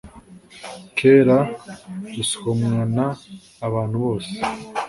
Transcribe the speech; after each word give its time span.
Kr 0.95 1.27
rusomwa 2.15 2.79
n 2.95 2.97
abantu 3.67 3.95
bose 4.05 4.31